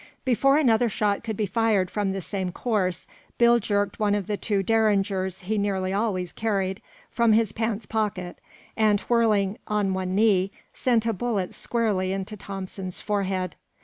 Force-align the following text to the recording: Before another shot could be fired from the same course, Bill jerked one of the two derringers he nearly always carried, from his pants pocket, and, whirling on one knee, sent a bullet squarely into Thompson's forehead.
Before 0.25 0.57
another 0.57 0.89
shot 0.89 1.23
could 1.23 1.37
be 1.37 1.45
fired 1.45 1.91
from 1.91 2.09
the 2.09 2.21
same 2.21 2.51
course, 2.51 3.07
Bill 3.37 3.59
jerked 3.59 3.99
one 3.99 4.15
of 4.15 4.25
the 4.25 4.35
two 4.35 4.63
derringers 4.63 5.41
he 5.41 5.59
nearly 5.59 5.93
always 5.93 6.31
carried, 6.31 6.81
from 7.11 7.33
his 7.33 7.51
pants 7.51 7.85
pocket, 7.85 8.39
and, 8.75 8.99
whirling 9.01 9.59
on 9.67 9.93
one 9.93 10.15
knee, 10.15 10.51
sent 10.73 11.05
a 11.05 11.13
bullet 11.13 11.53
squarely 11.53 12.13
into 12.13 12.35
Thompson's 12.35 12.99
forehead. 12.99 13.55